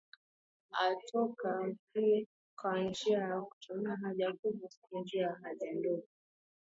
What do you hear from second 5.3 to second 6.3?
haja ndogo